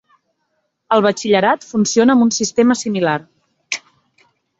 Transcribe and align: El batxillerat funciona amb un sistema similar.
El 0.95 1.03
batxillerat 1.05 1.67
funciona 1.73 2.15
amb 2.17 2.25
un 2.27 2.31
sistema 2.39 2.79
similar. 2.81 3.15